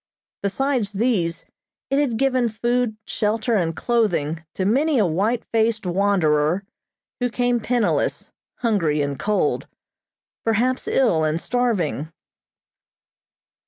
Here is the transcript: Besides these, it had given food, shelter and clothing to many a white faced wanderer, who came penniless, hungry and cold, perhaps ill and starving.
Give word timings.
Besides 0.41 0.93
these, 0.93 1.45
it 1.91 1.99
had 1.99 2.17
given 2.17 2.49
food, 2.49 2.97
shelter 3.05 3.53
and 3.53 3.75
clothing 3.75 4.43
to 4.55 4.65
many 4.65 4.97
a 4.97 5.05
white 5.05 5.45
faced 5.51 5.85
wanderer, 5.85 6.65
who 7.19 7.29
came 7.29 7.59
penniless, 7.59 8.31
hungry 8.55 9.03
and 9.03 9.19
cold, 9.19 9.67
perhaps 10.43 10.87
ill 10.87 11.23
and 11.23 11.39
starving. 11.39 12.11